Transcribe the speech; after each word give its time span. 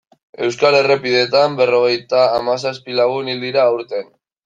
Euskal 0.45 0.77
errepideetan 0.77 1.59
berrogeita 1.61 2.25
hamazazpi 2.39 3.01
lagun 3.01 3.35
hil 3.35 3.49
dira 3.49 3.71
aurten. 3.73 4.15